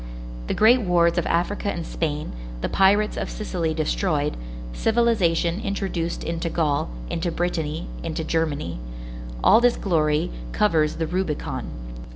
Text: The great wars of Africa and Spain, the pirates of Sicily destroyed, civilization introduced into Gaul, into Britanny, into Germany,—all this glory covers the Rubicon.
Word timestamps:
The 0.47 0.55
great 0.55 0.81
wars 0.81 1.19
of 1.19 1.27
Africa 1.27 1.71
and 1.71 1.85
Spain, 1.85 2.31
the 2.61 2.67
pirates 2.69 3.17
of 3.17 3.29
Sicily 3.29 3.75
destroyed, 3.75 4.35
civilization 4.73 5.61
introduced 5.61 6.23
into 6.23 6.49
Gaul, 6.49 6.89
into 7.11 7.31
Britanny, 7.31 7.85
into 8.01 8.23
Germany,—all 8.23 9.61
this 9.61 9.77
glory 9.77 10.31
covers 10.53 10.95
the 10.95 11.05
Rubicon. 11.05 11.65